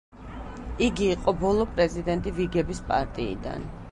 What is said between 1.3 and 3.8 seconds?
ბოლო პრეზიდენტი ვიგების პარტიიდან.